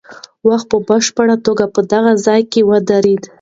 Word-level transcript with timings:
وخت 0.47 0.65
په 0.71 0.77
بشپړه 0.87 1.35
توګه 1.45 1.65
په 1.75 1.81
دغه 1.91 2.11
ځای 2.25 2.41
کې 2.51 2.61
ودرېد. 2.69 3.23